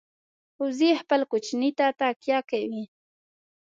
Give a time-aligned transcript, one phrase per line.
[0.61, 2.83] وزې خپل کوچني ته تکیه کوي